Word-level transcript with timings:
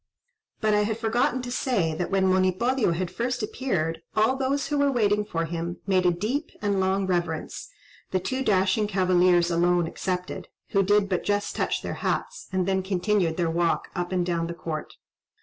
But 0.61 0.73
I 0.73 0.79
had 0.81 0.97
forgotten 0.97 1.43
to 1.43 1.51
say, 1.51 1.93
that 1.93 2.09
when 2.09 2.25
Monipodio 2.25 2.93
had 2.93 3.11
first 3.11 3.43
appeared, 3.43 4.01
all 4.15 4.35
those 4.35 4.69
who 4.69 4.79
were 4.79 4.91
waiting 4.91 5.23
for 5.23 5.45
him, 5.45 5.77
made 5.85 6.07
a 6.07 6.11
deep 6.11 6.49
and 6.59 6.79
long 6.79 7.05
reverence, 7.05 7.69
the 8.09 8.19
two 8.19 8.43
dashing 8.43 8.87
cavaliers 8.87 9.51
alone 9.51 9.85
excepted, 9.85 10.47
who 10.69 10.81
did 10.81 11.07
but 11.07 11.23
just 11.23 11.55
touch 11.55 11.83
their 11.83 11.93
hats, 12.01 12.47
and 12.51 12.67
then 12.67 12.81
continued 12.81 13.37
their 13.37 13.51
walk 13.51 13.89
up 13.95 14.11
and 14.11 14.25
down 14.25 14.47
the 14.47 14.55
court. 14.55 14.95